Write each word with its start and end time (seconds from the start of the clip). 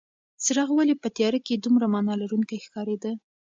څراغ 0.43 0.69
ولې 0.75 0.95
په 1.03 1.07
تیاره 1.17 1.39
کې 1.45 1.61
دومره 1.63 1.85
مانا 1.93 2.13
لرونکې 2.21 2.63
ښکارېده؟ 2.65 3.11